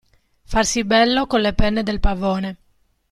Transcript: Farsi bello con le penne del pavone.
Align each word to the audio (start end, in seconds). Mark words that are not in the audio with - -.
Farsi 0.47 0.83
bello 0.83 1.27
con 1.27 1.41
le 1.41 1.53
penne 1.53 1.83
del 1.83 1.99
pavone. 1.99 2.57